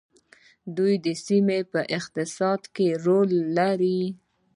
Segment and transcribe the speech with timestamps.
[0.75, 4.01] دوی د سیمې په اقتصاد کې رول لري.